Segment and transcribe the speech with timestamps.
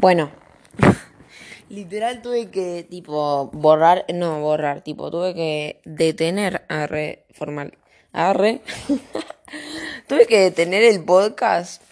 [0.00, 0.30] Bueno,
[1.68, 7.76] literal tuve que, tipo, borrar, no, borrar, tipo, tuve que detener, arre, formal,
[8.10, 8.62] arre,
[10.08, 11.82] tuve que detener el podcast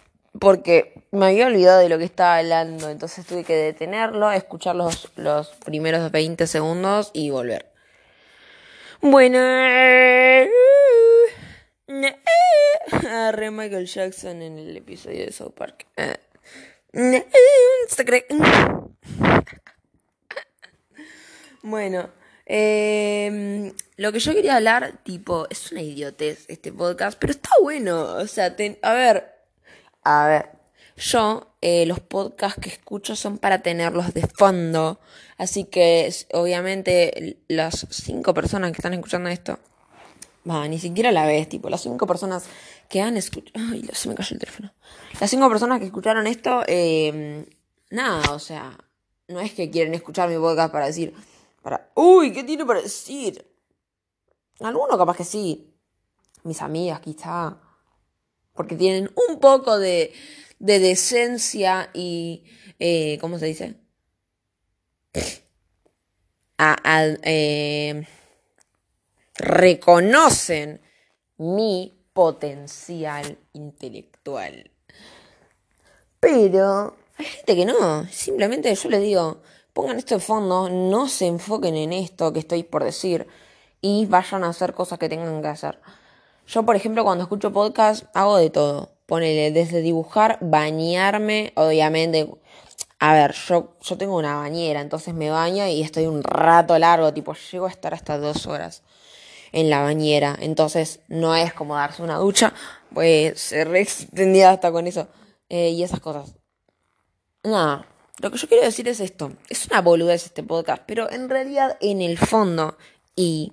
[0.40, 5.10] porque me había olvidado de lo que estaba hablando, entonces tuve que detenerlo, escuchar los,
[5.16, 7.66] los primeros 20 segundos y volver.
[9.02, 9.38] Bueno,
[13.06, 15.84] arre Michael Jackson en el episodio de South Park.
[21.62, 22.08] Bueno,
[22.46, 28.14] em, lo que yo quería hablar, tipo, es una idiotez este podcast, pero está bueno.
[28.14, 29.34] O sea, a ver,
[30.02, 30.50] a ver,
[30.96, 35.00] yo eh, los podcasts que escucho son para tenerlos de fondo.
[35.36, 39.58] Así que, obviamente, las cinco personas que están escuchando esto,
[40.48, 42.46] va, ni siquiera la ves, tipo, las cinco personas
[42.88, 43.66] que han escuchado.
[43.70, 44.72] Ay, se me cayó el teléfono.
[45.20, 47.46] Las cinco personas que escucharon esto, eh,
[47.90, 48.78] nada, o sea,
[49.28, 51.14] no es que quieren escuchar mi podcast para decir,
[51.62, 53.44] para, uy, ¿qué tiene para decir?
[54.60, 55.74] Algunos capaz que sí.
[56.44, 57.60] Mis amigas, quizá.
[58.54, 60.12] Porque tienen un poco de,
[60.58, 62.44] de decencia y,
[62.78, 63.76] eh, ¿cómo se dice?
[66.58, 66.76] A,
[67.22, 68.06] eh,
[69.38, 70.80] reconocen
[71.38, 74.70] mi potencial intelectual.
[76.20, 78.06] Pero hay gente que no.
[78.08, 79.40] Simplemente yo les digo,
[79.72, 83.28] pongan esto de fondo, no se enfoquen en esto que estoy por decir
[83.80, 85.78] y vayan a hacer cosas que tengan que hacer.
[86.48, 88.90] Yo, por ejemplo, cuando escucho podcast, hago de todo.
[89.06, 92.28] Ponele desde dibujar, bañarme, obviamente.
[92.98, 97.14] A ver, yo, yo tengo una bañera, entonces me baño y estoy un rato largo,
[97.14, 98.82] tipo, llego a estar hasta dos horas
[99.52, 100.36] en la bañera.
[100.40, 102.52] Entonces no es como darse una ducha,
[102.92, 105.08] pues se re extendía hasta con eso.
[105.48, 106.34] Eh, y esas cosas.
[107.42, 107.86] Nada,
[108.20, 109.32] lo que yo quiero decir es esto.
[109.48, 112.76] Es una boludez este podcast, pero en realidad en el fondo
[113.14, 113.52] y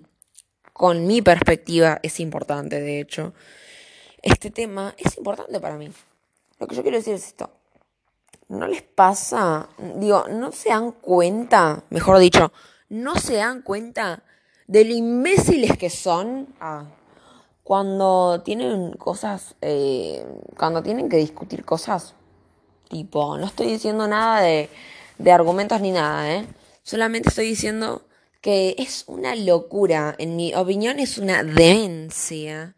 [0.74, 3.34] con mi perspectiva es importante, de hecho.
[4.22, 5.92] Este tema es importante para mí.
[6.60, 7.50] Lo que yo quiero decir es esto.
[8.48, 9.70] ¿No les pasa?
[9.78, 11.84] Digo, ¿no se dan cuenta?
[11.90, 12.52] Mejor dicho,
[12.90, 14.24] ¿no se dan cuenta
[14.68, 16.86] de lo imbéciles que son ah,
[17.64, 20.26] cuando tienen cosas, eh,
[20.58, 22.14] cuando tienen que discutir cosas.
[22.90, 24.70] Tipo, no estoy diciendo nada de,
[25.18, 26.46] de argumentos ni nada, ¿eh?
[26.84, 28.04] Solamente estoy diciendo
[28.42, 32.76] que es una locura, en mi opinión es una demencia.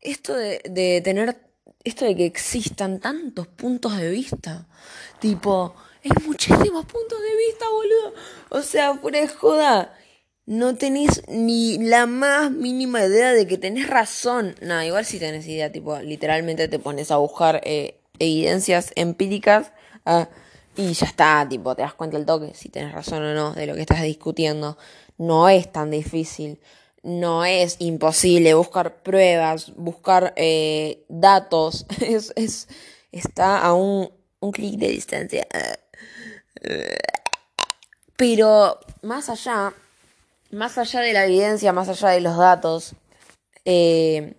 [0.00, 1.40] Esto de, de tener,
[1.84, 4.66] esto de que existan tantos puntos de vista.
[5.20, 8.14] Tipo, hay muchísimos puntos de vista, boludo.
[8.50, 9.96] O sea, fuera de joda
[10.46, 14.54] no tenés ni la más mínima idea de que tenés razón.
[14.60, 19.72] No, igual si tenés idea, tipo, literalmente te pones a buscar eh, evidencias empíricas
[20.04, 20.28] ah,
[20.76, 23.66] y ya está, tipo, te das cuenta el toque si tenés razón o no de
[23.66, 24.76] lo que estás discutiendo.
[25.16, 26.60] No es tan difícil,
[27.02, 32.68] no es imposible buscar pruebas, buscar eh, datos, es, es,
[33.12, 35.46] está a un, un clic de distancia.
[38.16, 39.74] Pero más allá,
[40.54, 42.94] más allá de la evidencia, más allá de los datos,
[43.64, 44.34] eh,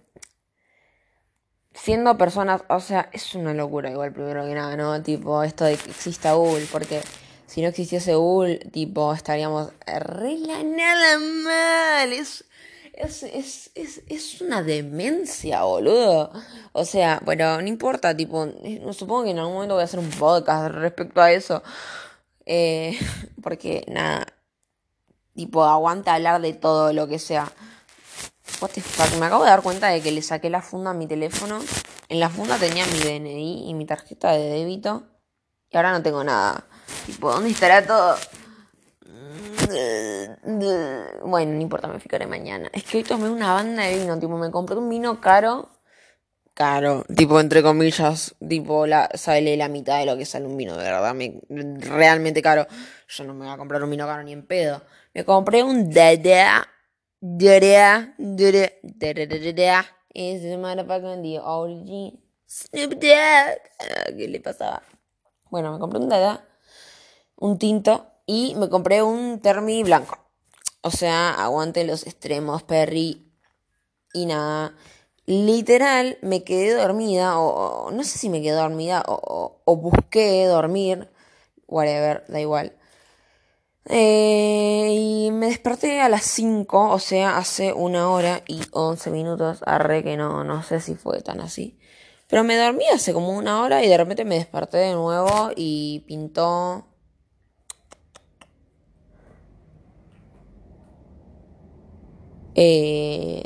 [1.74, 5.02] siendo personas, o sea, es una locura igual primero que nada, ¿no?
[5.03, 7.02] Tipo, esto de que exista Google, porque
[7.48, 12.14] si no existiese Google, tipo, estaríamos re la nada mal.
[12.14, 12.46] Es,
[12.94, 16.32] es, es, es, es una demencia, boludo.
[16.72, 18.47] O sea, bueno, no importa, tipo,
[18.94, 21.62] supongo que en algún momento voy a hacer un podcast respecto a eso.
[22.46, 22.97] Eh,
[23.44, 24.26] porque nada,
[25.35, 27.51] Tipo, aguanta hablar de todo lo que sea.
[28.62, 29.19] What the fuck?
[29.19, 31.59] Me acabo de dar cuenta de que le saqué la funda a mi teléfono.
[32.07, 35.03] En la funda tenía mi DNI y mi tarjeta de débito.
[35.69, 36.63] Y ahora no tengo nada.
[37.06, 38.16] Tipo, ¿dónde estará todo?
[41.25, 42.69] Bueno, no importa, me fijaré mañana.
[42.72, 45.69] Es que hoy tomé una banda de vino, tipo, me compré un vino caro.
[46.55, 50.77] Caro, tipo, entre comillas, tipo, la, sale la mitad de lo que sale un vino,
[50.77, 52.66] de verdad, me, realmente caro.
[53.09, 54.81] Yo no me voy a comprar un vino caro ni en pedo.
[55.13, 56.66] Me compré un Dada.
[57.19, 58.16] Dada.
[58.17, 58.85] Dada.
[58.87, 59.53] Dada.
[59.53, 59.85] Dada.
[60.13, 62.17] Es the motherfucking the origin.
[62.47, 63.59] Snoop Dogg.
[63.79, 64.81] Ah, ¿Qué le pasaba?
[65.51, 66.47] Bueno, me compré un Dada.
[67.35, 68.08] Un tinto.
[68.25, 70.17] Y me compré un Termi blanco.
[70.79, 73.29] O sea, aguante los extremos, Perry.
[74.13, 74.73] Y nada.
[75.27, 77.39] Literal, me quedé dormida.
[77.39, 79.03] O, no sé si me quedé dormida.
[79.07, 81.09] O, o busqué dormir.
[81.67, 82.73] Whatever, da igual.
[83.87, 89.61] Eh, y me desperté a las 5, o sea, hace una hora y 11 minutos.
[89.66, 91.77] Arre que no, no sé si fue tan así.
[92.27, 96.03] Pero me dormí hace como una hora y de repente me desperté de nuevo y
[96.07, 96.87] pintó
[102.55, 103.43] eh,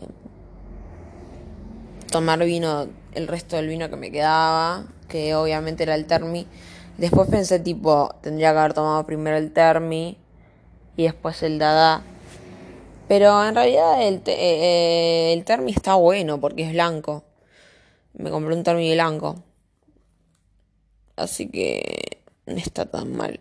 [2.09, 6.47] tomar vino, el resto del vino que me quedaba, que obviamente era el termi.
[6.97, 10.17] Después pensé tipo, tendría que haber tomado primero el termi
[10.97, 12.03] y después el dada.
[13.07, 17.23] Pero en realidad el, eh, el termi está bueno porque es blanco.
[18.13, 19.43] Me compré un termi blanco.
[21.15, 23.39] Así que no está tan mal.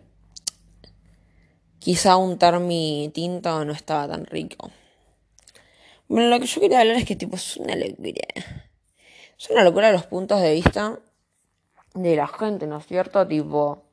[1.79, 4.71] Quizá un termi tinto no estaba tan rico.
[6.09, 8.23] Bueno, lo que yo quería hablar es que tipo es una locura.
[9.37, 10.99] Es una locura los puntos de vista
[11.93, 13.27] de la gente, ¿no es cierto?
[13.27, 13.83] Tipo.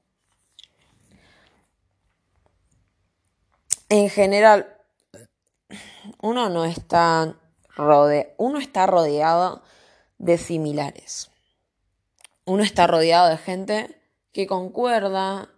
[3.91, 4.79] En general,
[6.23, 7.37] uno no está
[7.77, 9.63] rode uno está rodeado
[10.17, 11.31] de similares.
[12.47, 14.01] Uno está rodeado de gente
[14.33, 15.51] que concuerda,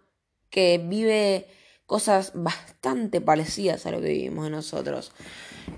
[0.49, 1.47] que vive
[1.85, 5.13] cosas bastante parecidas a lo que vivimos nosotros.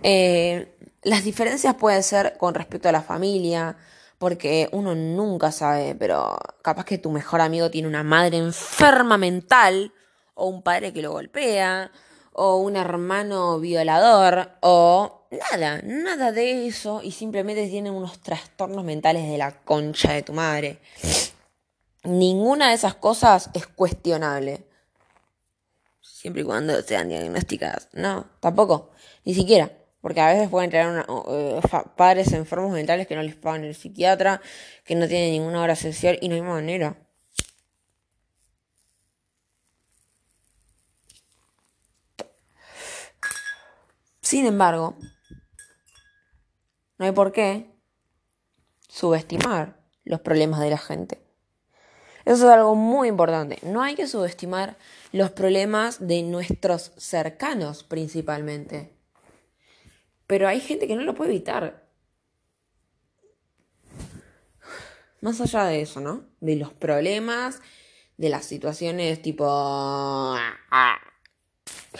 [0.03, 3.75] Eh, las diferencias pueden ser con respecto a la familia,
[4.17, 9.91] porque uno nunca sabe, pero capaz que tu mejor amigo tiene una madre enferma mental,
[10.35, 11.91] o un padre que lo golpea,
[12.33, 19.27] o un hermano violador, o nada, nada de eso, y simplemente tienen unos trastornos mentales
[19.27, 20.79] de la concha de tu madre.
[22.03, 24.65] Ninguna de esas cosas es cuestionable.
[25.99, 27.89] Siempre y cuando sean diagnosticadas.
[27.93, 28.91] No, tampoco.
[29.25, 29.71] Ni siquiera.
[30.01, 31.61] Porque a veces pueden tener eh,
[31.95, 34.41] padres enfermos mentales que no les pagan el psiquiatra,
[34.83, 36.97] que no tienen ninguna hora esencial y no hay manera.
[44.21, 44.97] Sin embargo,
[46.97, 47.69] no hay por qué
[48.87, 51.21] subestimar los problemas de la gente.
[52.25, 53.59] Eso es algo muy importante.
[53.63, 54.77] No hay que subestimar
[55.11, 59.00] los problemas de nuestros cercanos principalmente.
[60.31, 61.83] Pero hay gente que no lo puede evitar.
[65.19, 66.23] Más allá de eso, ¿no?
[66.39, 67.59] De los problemas,
[68.15, 70.33] de las situaciones tipo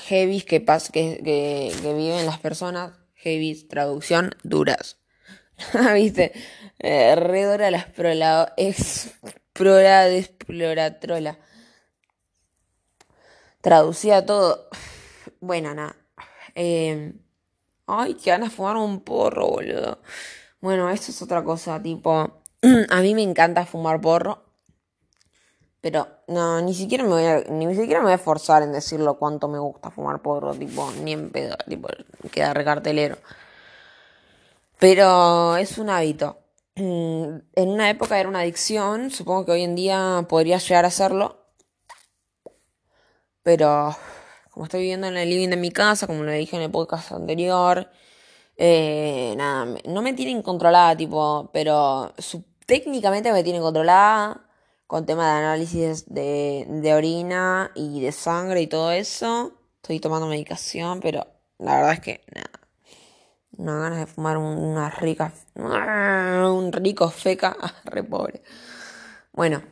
[0.07, 1.21] heavy que, que,
[1.83, 2.93] que, viven las personas.
[3.15, 4.97] Heavy, traducción, duras.
[5.93, 6.31] ¿Viste?
[6.79, 11.37] Eh, re dura la explora, explora, exploratrola.
[13.59, 14.69] Traducía todo.
[15.41, 15.97] Bueno, nada.
[16.55, 17.13] Eh,
[17.93, 19.99] Ay, que van a fumar un porro, boludo.
[20.61, 22.41] Bueno, esto es otra cosa, tipo.
[22.89, 24.45] A mí me encanta fumar porro.
[25.81, 29.17] Pero no, ni siquiera me voy a, ni siquiera me voy a esforzar en decirlo
[29.17, 31.89] cuánto me gusta fumar porro, tipo, ni en pedo, tipo,
[32.31, 33.17] queda recartelero.
[34.79, 36.37] Pero es un hábito.
[36.75, 41.37] En una época era una adicción, supongo que hoy en día podría llegar a serlo.
[43.43, 43.95] Pero
[44.65, 47.89] estoy viviendo en el living de mi casa, como lo dije en el podcast anterior,
[48.57, 52.13] eh, nada, no me tienen controlada, tipo, pero
[52.65, 54.41] técnicamente me tienen controlada
[54.87, 59.53] con tema de análisis de, orina y de sangre y todo eso.
[59.77, 61.25] Estoy tomando medicación, pero
[61.59, 62.51] la verdad es que nada.
[63.57, 65.33] No ganas de fumar una rica.
[65.55, 67.55] Un rico feca.
[67.85, 68.41] Re pobre.
[69.31, 69.63] Bueno.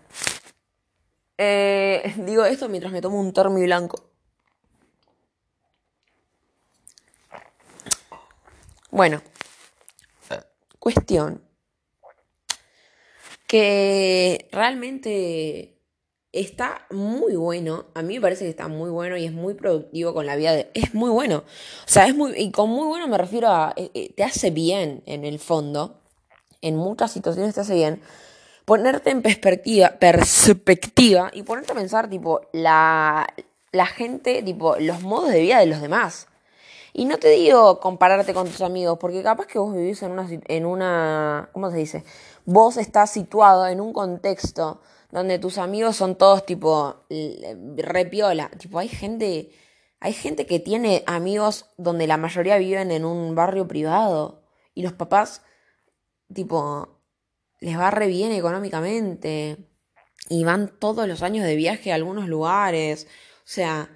[1.37, 4.08] Eh, digo esto mientras me tomo un termi blanco.
[8.91, 9.21] Bueno,
[10.79, 11.41] cuestión
[13.47, 15.79] que realmente
[16.31, 17.85] está muy bueno.
[17.95, 20.53] A mí me parece que está muy bueno y es muy productivo con la vida
[20.53, 20.69] de.
[20.73, 21.37] Es muy bueno.
[21.37, 22.33] O sea, es muy.
[22.37, 23.73] Y con muy bueno me refiero a.
[23.75, 25.99] Eh, eh, te hace bien en el fondo.
[26.61, 28.01] En muchas situaciones te hace bien.
[28.65, 33.25] Ponerte en perspectiva, perspectiva y ponerte a pensar, tipo, la,
[33.71, 36.27] la gente, tipo, los modos de vida de los demás.
[36.93, 40.27] Y no te digo compararte con tus amigos, porque capaz que vos vivís en una,
[40.29, 42.03] en una, ¿cómo se dice?
[42.45, 44.81] Vos estás situado en un contexto
[45.11, 47.05] donde tus amigos son todos tipo
[47.77, 48.49] repiola.
[48.57, 49.51] Tipo, hay gente,
[49.99, 54.43] hay gente que tiene amigos donde la mayoría viven en un barrio privado
[54.73, 55.41] y los papás,
[56.33, 56.99] tipo,
[57.59, 59.69] les va re bien económicamente
[60.29, 63.07] y van todos los años de viaje a algunos lugares.
[63.39, 63.89] O sea,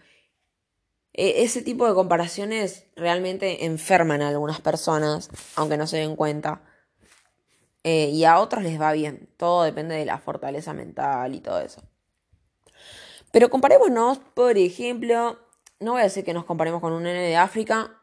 [1.14, 6.62] ese tipo de comparaciones realmente enferman a algunas personas, aunque no se den cuenta.
[7.84, 9.30] Eh, y a otros les va bien.
[9.38, 11.84] Todo depende de la fortaleza mental y todo eso.
[13.32, 15.40] Pero comparémonos, por ejemplo,
[15.80, 18.00] no voy a decir que nos comparemos con un nene de África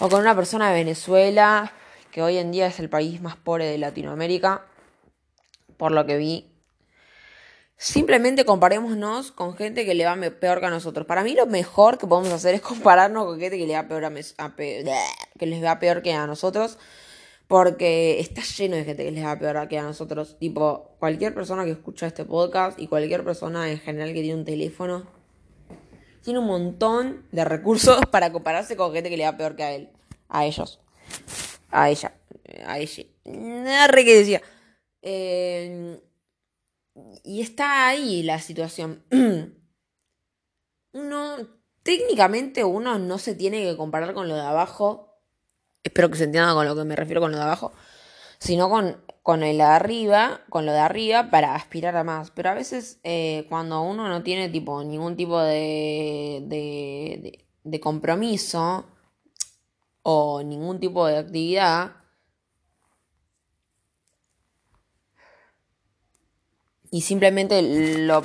[0.00, 1.72] o con una persona de Venezuela
[2.10, 4.66] que hoy en día es el país más pobre de Latinoamérica,
[5.76, 6.53] por lo que vi.
[7.76, 11.06] Simplemente comparémonos con gente que le va peor que a nosotros.
[11.06, 14.04] Para mí lo mejor que podemos hacer es compararnos con gente que le va peor
[14.04, 14.12] a,
[14.56, 16.78] que les va peor que a nosotros.
[17.48, 20.38] Porque está lleno de gente que les va peor que a nosotros.
[20.38, 24.44] Tipo, cualquier persona que escucha este podcast y cualquier persona en general que tiene un
[24.44, 25.06] teléfono,
[26.22, 29.72] tiene un montón de recursos para compararse con gente que le va peor que a
[29.72, 29.90] él.
[30.28, 30.80] A ellos.
[31.70, 32.14] A ella.
[32.66, 33.04] A ella.
[33.88, 34.42] Re que decía.
[35.02, 36.00] Eh,
[37.24, 39.04] y está ahí la situación.
[40.92, 41.36] uno,
[41.82, 45.18] técnicamente uno no se tiene que comparar con lo de abajo.
[45.82, 47.72] Espero que se entienda con lo que me refiero con lo de abajo.
[48.38, 52.30] Sino con, con el de arriba, con lo de arriba para aspirar a más.
[52.30, 58.86] Pero a veces eh, cuando uno no tiene tipo ningún tipo de, de, de compromiso
[60.02, 62.03] o ningún tipo de actividad,
[66.94, 67.60] y simplemente
[68.06, 68.24] lo,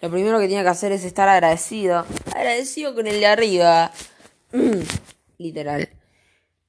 [0.00, 2.06] lo primero que tiene que hacer es estar agradecido.
[2.34, 3.92] Agradecido con el de arriba.
[5.38, 5.90] literal.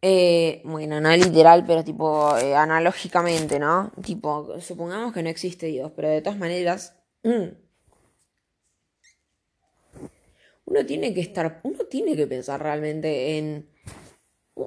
[0.02, 3.94] Eh, bueno, no literal, pero tipo eh, analógicamente, ¿no?
[4.04, 7.56] Tipo, supongamos que no existe Dios, pero de todas maneras, uno
[10.86, 13.70] tiene que estar, uno tiene que pensar realmente en,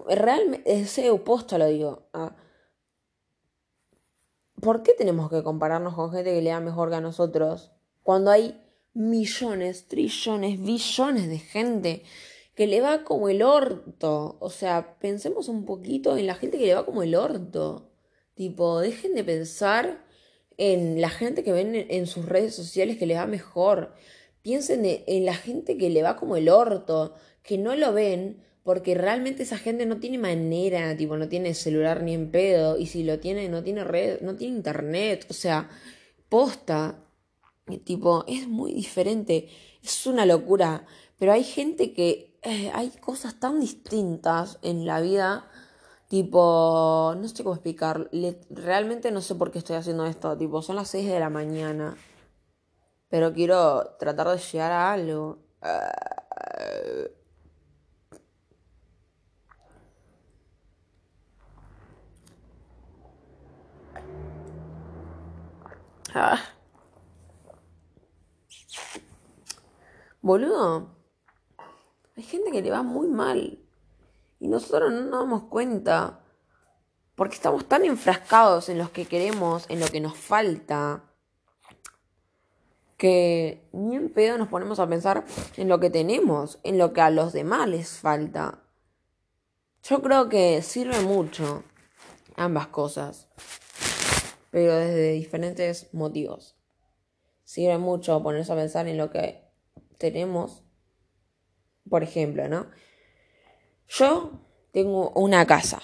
[0.09, 2.09] realmente, ese opuesto lo digo,
[4.69, 7.71] ¿por qué tenemos que compararnos con gente que le da mejor que a nosotros?
[8.03, 8.61] Cuando hay
[8.93, 12.03] millones, trillones, billones de gente
[12.55, 14.37] que le va como el orto.
[14.41, 17.89] O sea, pensemos un poquito en la gente que le va como el orto.
[18.35, 20.05] Tipo, dejen de pensar
[20.59, 23.95] en la gente que ven en sus redes sociales que le va mejor.
[24.43, 28.95] Piensen en la gente que le va como el orto, que no lo ven porque
[28.95, 33.03] realmente esa gente no tiene manera, tipo, no tiene celular ni en pedo, y si
[33.03, 35.71] lo tiene, no tiene red, no tiene internet, o sea,
[36.29, 37.03] posta,
[37.85, 39.49] tipo, es muy diferente,
[39.83, 40.85] es una locura,
[41.19, 45.51] pero hay gente que, eh, hay cosas tan distintas en la vida,
[46.09, 48.11] tipo, no sé cómo explicar,
[48.51, 51.97] realmente no sé por qué estoy haciendo esto, tipo, son las 6 de la mañana,
[53.09, 55.39] pero quiero tratar de llegar a algo.
[55.63, 57.18] Uh,
[66.15, 66.41] Ah.
[70.23, 70.97] Boludo,
[72.17, 73.59] hay gente que le va muy mal
[74.41, 76.21] y nosotros no nos damos cuenta
[77.15, 81.05] porque estamos tan enfrascados en lo que queremos, en lo que nos falta,
[82.97, 85.25] que ni en pedo nos ponemos a pensar
[85.57, 88.63] en lo que tenemos, en lo que a los demás les falta.
[89.83, 91.65] Yo creo que sirve mucho
[92.37, 93.29] ambas cosas
[94.51, 96.57] pero desde diferentes motivos.
[97.45, 99.43] Sirve mucho ponerse a pensar en lo que
[99.99, 100.65] tenemos.
[101.89, 102.67] Por ejemplo, ¿no?
[103.89, 104.33] Yo
[104.73, 105.81] tengo una casa.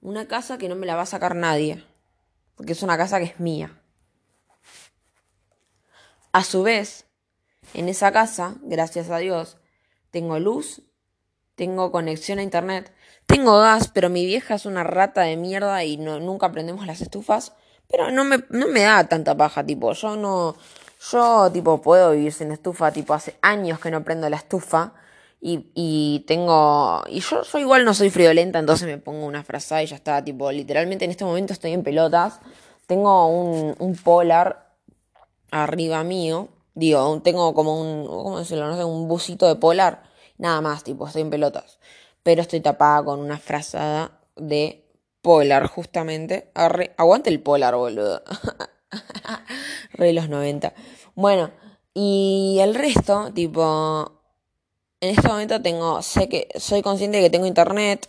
[0.00, 1.84] Una casa que no me la va a sacar nadie.
[2.54, 3.82] Porque es una casa que es mía.
[6.32, 7.06] A su vez,
[7.74, 9.58] en esa casa, gracias a Dios,
[10.10, 10.82] tengo luz,
[11.54, 12.94] tengo conexión a internet,
[13.26, 17.54] tengo gas, pero mi vieja es una rata de mierda y nunca prendemos las estufas.
[17.90, 20.56] Pero no me, no me da tanta paja, tipo, yo no,
[21.10, 24.92] yo tipo puedo vivir sin estufa, tipo hace años que no prendo la estufa
[25.40, 29.82] y, y tengo, y yo, yo igual no soy friolenta, entonces me pongo una frazada
[29.82, 32.40] y ya está, tipo, literalmente en este momento estoy en pelotas,
[32.86, 34.72] tengo un, un polar
[35.50, 38.66] arriba mío, digo, tengo como un, ¿cómo decirlo?
[38.66, 40.02] No sé, un busito de polar,
[40.38, 41.78] nada más, tipo, estoy en pelotas,
[42.22, 44.85] pero estoy tapada con una frazada de
[45.26, 46.52] Polar, justamente.
[46.54, 48.22] aguante el Polar, boludo.
[49.94, 50.72] Re los 90.
[51.16, 51.50] Bueno,
[51.92, 54.22] y el resto, tipo.
[55.00, 56.00] En este momento tengo.
[56.00, 56.46] Sé que.
[56.54, 58.08] Soy consciente de que tengo internet.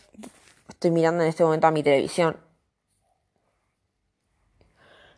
[0.70, 2.38] Estoy mirando en este momento a mi televisión.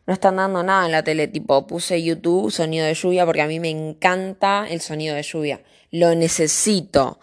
[0.08, 3.48] No están dando nada en la tele, tipo, puse YouTube, sonido de lluvia, porque a
[3.48, 5.62] mí me encanta el sonido de lluvia.
[5.92, 7.20] Lo necesito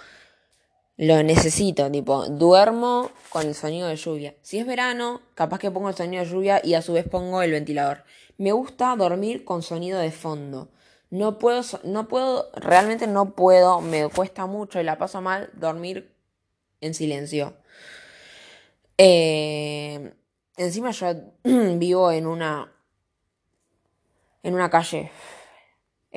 [0.96, 4.34] lo necesito, tipo, duermo con el sonido de lluvia.
[4.42, 7.42] Si es verano, capaz que pongo el sonido de lluvia y a su vez pongo
[7.42, 8.04] el ventilador.
[8.38, 10.70] Me gusta dormir con sonido de fondo.
[11.10, 16.12] No puedo, no puedo, realmente no puedo, me cuesta mucho y la paso mal dormir
[16.80, 17.54] en silencio.
[18.98, 20.14] Eh,
[20.56, 21.06] encima yo
[21.44, 22.72] vivo en una,
[24.42, 25.10] en una calle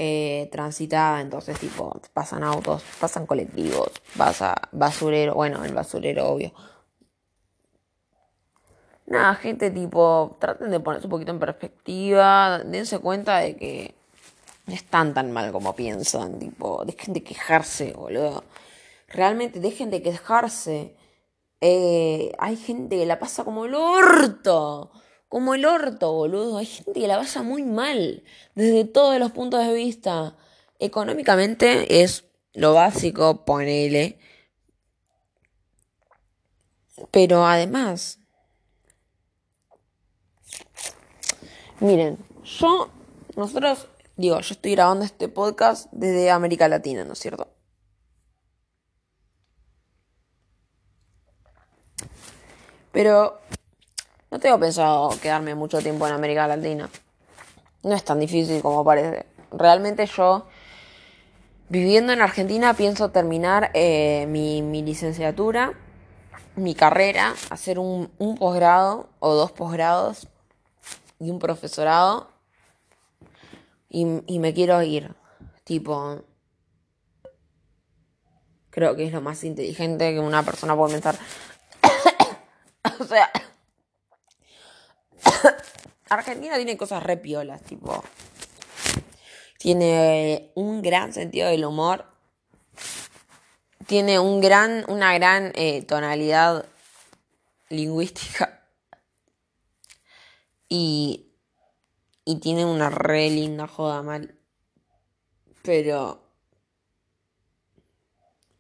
[0.01, 6.53] eh, transitada, entonces tipo pasan autos, pasan colectivos, pasa basurero, bueno, el basurero obvio,
[9.09, 13.95] nada, gente, tipo, traten de ponerse un poquito en perspectiva, dense cuenta de que
[14.67, 18.43] no están tan mal como piensan, tipo, dejen de quejarse, boludo.
[19.07, 20.95] Realmente dejen de quejarse.
[21.61, 24.91] Eh, hay gente que la pasa como el orto.
[25.29, 26.57] Como el orto, boludo.
[26.57, 28.23] Hay gente que la pasa muy mal.
[28.55, 30.35] Desde todos los puntos de vista.
[30.79, 34.19] Económicamente es lo básico, ponele.
[37.11, 38.19] Pero además.
[41.79, 42.89] Miren, yo.
[43.35, 43.87] Nosotros.
[44.17, 47.47] Digo, yo estoy grabando este podcast desde América Latina, ¿no es cierto?
[52.91, 53.39] Pero
[54.31, 56.89] no tengo pensado quedarme mucho tiempo en América Latina.
[57.83, 59.25] No es tan difícil como parece.
[59.51, 60.45] Realmente yo,
[61.69, 65.73] viviendo en Argentina, pienso terminar eh, mi, licenciatura,
[66.55, 70.27] mi carrera, hacer un, posgrado o dos posgrados
[71.19, 72.29] y un profesorado.
[73.89, 75.15] Y, y me quiero ir.
[75.63, 76.21] Tipo,
[78.69, 81.15] creo que es lo más inteligente que una persona puede pensar.
[82.99, 83.31] o sea,
[86.09, 88.03] Argentina tiene cosas re piolas, tipo.
[89.57, 92.05] Tiene un gran sentido del humor.
[93.85, 96.65] Tiene un gran, una gran eh, tonalidad
[97.69, 98.63] lingüística.
[100.69, 101.33] Y,
[102.25, 104.35] y tiene una re linda joda mal.
[105.63, 106.23] Pero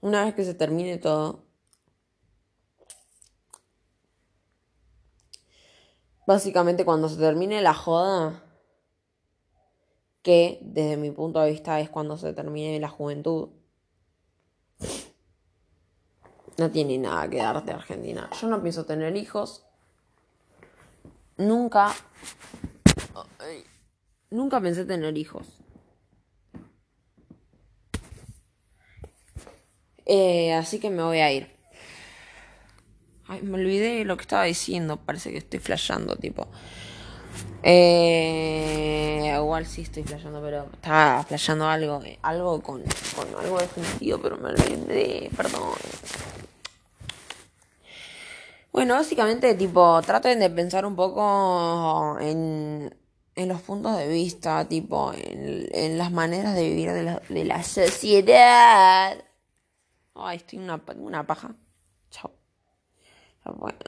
[0.01, 1.48] una vez que se termine todo,
[6.29, 8.43] Básicamente cuando se termine la joda,
[10.21, 13.49] que desde mi punto de vista es cuando se termine la juventud,
[16.59, 18.29] no tiene nada que darte Argentina.
[18.39, 19.65] Yo no pienso tener hijos.
[21.37, 21.95] Nunca.
[24.29, 25.47] Nunca pensé tener hijos.
[30.05, 31.58] Eh, así que me voy a ir.
[33.29, 34.97] Ay, me olvidé lo que estaba diciendo.
[34.97, 36.47] Parece que estoy flasheando, tipo.
[37.61, 42.01] Eh, igual sí estoy flasheando, pero estaba flasheando algo.
[42.03, 42.83] Eh, algo con,
[43.39, 45.29] algo definido, pero me olvidé.
[45.37, 45.61] Perdón.
[48.71, 52.95] Bueno, básicamente, tipo, traten de pensar un poco en,
[53.35, 57.45] en los puntos de vista, tipo, en, en las maneras de vivir de la, de
[57.45, 59.23] la sociedad.
[60.15, 61.55] Ay, estoy una, una paja.
[63.45, 63.79] Bueno.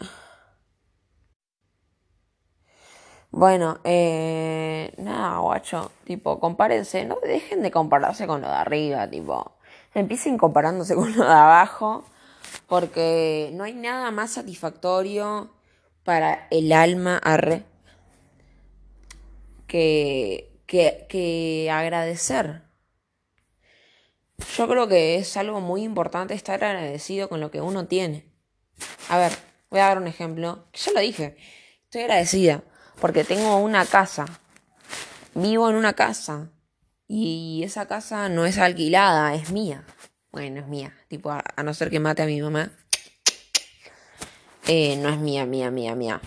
[3.32, 9.54] Bueno, eh, nada, guacho, tipo, compárense, no dejen de compararse con lo de arriba, tipo,
[9.94, 12.04] empiecen comparándose con lo de abajo,
[12.68, 15.50] porque no hay nada más satisfactorio
[16.04, 17.64] para el alma arre
[19.68, 22.64] que, que, que agradecer.
[24.58, 28.31] Yo creo que es algo muy importante estar agradecido con lo que uno tiene.
[29.10, 29.32] A ver,
[29.70, 30.66] voy a dar un ejemplo.
[30.74, 31.38] Ya lo dije.
[31.84, 32.64] Estoy agradecida
[33.00, 34.26] porque tengo una casa.
[35.34, 36.50] Vivo en una casa.
[37.08, 39.84] Y esa casa no es alquilada, es mía.
[40.32, 40.96] Bueno, es mía.
[41.10, 42.72] Tipo, a, no ser que mate a mi mamá.
[44.68, 46.22] Eh, no es mía, mía, mía, mía.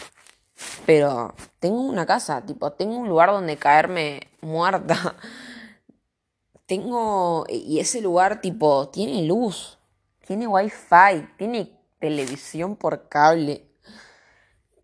[0.84, 5.16] Pero tengo una casa, tipo, tengo un lugar donde caerme muerta.
[6.66, 7.46] Tengo.
[7.48, 9.78] Y ese lugar, tipo, tiene luz,
[10.26, 11.73] tiene wifi, tiene
[12.04, 13.64] televisión por cable.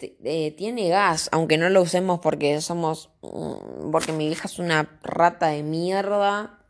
[0.01, 3.11] Eh, tiene gas, aunque no lo usemos porque somos.
[3.21, 6.65] Mm, porque mi hija es una rata de mierda.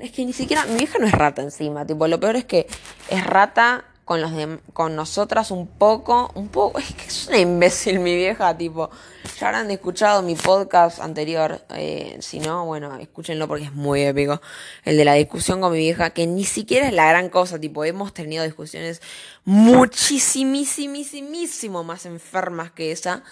[0.00, 0.64] Es que ni siquiera.
[0.66, 1.86] Mi hija no es rata encima.
[1.86, 2.66] Tipo, lo peor es que
[3.08, 7.38] es rata con los de, con nosotras un poco, un poco, es que es una
[7.38, 8.90] imbécil mi vieja, tipo,
[9.38, 14.40] ya habrán escuchado mi podcast anterior, eh, si no, bueno, escúchenlo porque es muy épico,
[14.84, 17.84] el de la discusión con mi vieja, que ni siquiera es la gran cosa, tipo,
[17.84, 19.00] hemos tenido discusiones
[19.44, 23.22] muchísimísimísimo más enfermas que esa,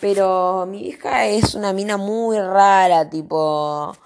[0.00, 3.96] pero mi vieja es una mina muy rara, tipo,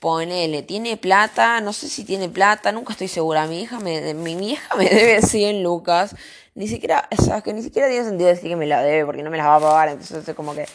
[0.00, 3.46] Ponele, tiene plata, no sé si tiene plata, nunca estoy segura.
[3.46, 6.16] Mi hija me, mi vieja me debe 100 lucas.
[6.54, 9.22] Ni siquiera, o sea, que ni siquiera tiene sentido decir que me la debe porque
[9.22, 9.88] no me la va a pagar.
[9.90, 10.66] Entonces es como que,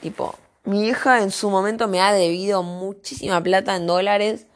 [0.00, 4.46] tipo, mi hija en su momento me ha debido muchísima plata en dólares.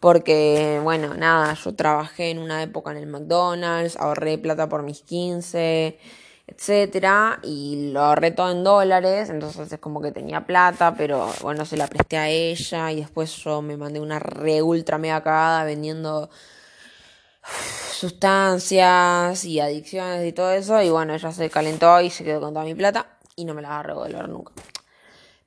[0.00, 5.02] Porque, bueno, nada, yo trabajé en una época en el McDonald's, ahorré plata por mis
[5.02, 5.98] 15
[6.46, 11.76] etcétera, y lo ahorré en dólares, entonces es como que tenía plata, pero bueno, se
[11.76, 16.28] la presté a ella y después yo me mandé una re ultra mega cagada vendiendo
[17.92, 20.82] sustancias y adicciones y todo eso.
[20.82, 23.62] Y bueno, ella se calentó y se quedó con toda mi plata y no me
[23.62, 24.52] la va a revolver nunca.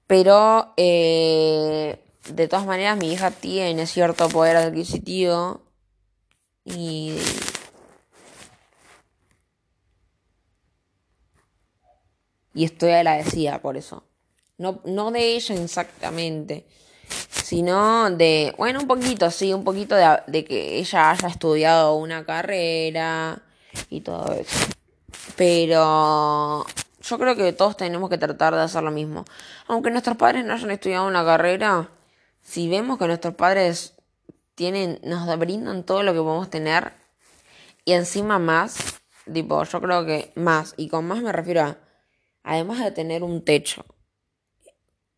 [0.08, 5.62] Pero eh, de todas maneras mi hija tiene cierto poder adquisitivo
[6.66, 7.18] y...
[12.58, 14.04] Y estoy agradecida por eso.
[14.58, 16.66] No, no de ella exactamente,
[17.30, 23.44] sino de, bueno, un poquito, sí, un poquito de, que ella haya estudiado una carrera
[23.92, 24.58] y todo eso.
[25.36, 26.66] Pero
[27.00, 29.26] yo creo que todos tenemos que tratar de hacer lo mismo.
[29.68, 31.92] Aunque nuestros padres no hayan estudiado una carrera,
[32.42, 33.94] si vemos que nuestros padres
[34.56, 36.94] tienen, nos brindan todo lo que podemos tener
[37.86, 39.00] y encima más,
[39.32, 41.78] tipo, yo creo que más, y con más me refiero a,
[42.48, 43.86] además de tener un techo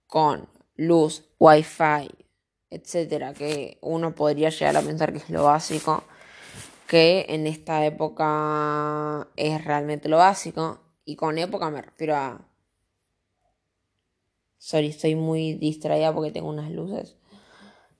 [0.08, 2.10] con luz, wifi,
[2.72, 6.04] etcétera, que uno podría llegar a pensar que es lo básico,
[6.88, 12.42] que en esta época es realmente lo básico, y con época me refiero a...
[14.58, 17.16] Sorry, estoy muy distraída porque tengo unas luces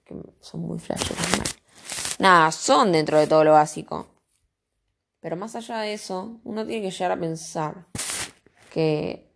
[0.04, 1.56] que son muy flasheras.
[2.18, 4.08] Nada, son dentro de todo lo básico.
[5.20, 7.89] Pero más allá de eso, uno tiene que llegar a pensar
[8.70, 9.30] que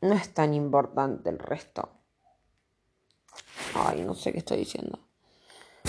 [0.00, 1.88] no es tan importante el resto.
[3.74, 4.98] Ay, no sé qué estoy diciendo.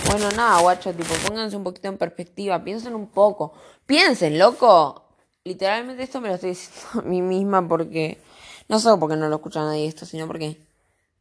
[0.10, 3.53] Bueno, nada, guacho, tipo, pónganse un poquito en perspectiva, piensen un poco.
[3.86, 5.03] Piensen, loco.
[5.43, 8.19] Literalmente esto me lo estoy diciendo a mí misma porque.
[8.67, 10.60] No solo porque no lo escucha nadie esto, sino porque.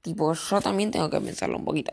[0.03, 1.93] Tipo, yo también tengo que pensarlo un poquito.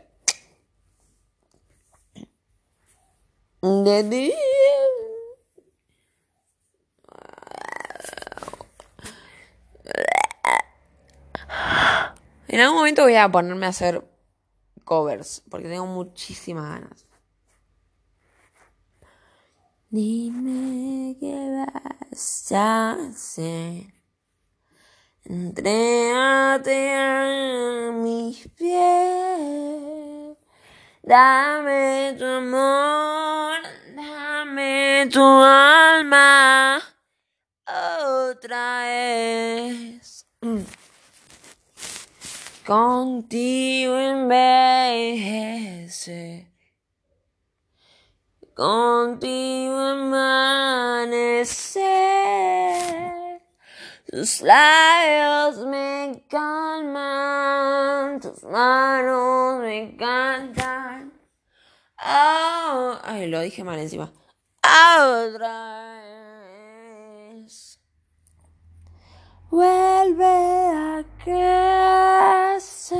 [12.52, 14.06] En algún momento voy a ponerme a hacer
[14.84, 17.06] covers, porque tengo muchísimas ganas.
[19.88, 21.64] Dime qué
[22.10, 23.94] vas a hacer.
[25.24, 30.36] Entrégate a mis pies.
[31.02, 33.62] Dame tu amor,
[33.96, 36.82] dame tu alma
[37.64, 40.26] otra vez.
[42.66, 45.42] Contigo envejece.
[48.54, 50.62] Contigo amanecer.
[54.06, 61.12] Tus labios me calman, tus manos me cantan.
[61.98, 64.12] Oh, ay, lo dije mal encima.
[64.62, 65.91] Otra
[69.52, 72.96] Vuelve a casa.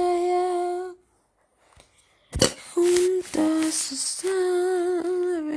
[2.74, 5.48] Juntos están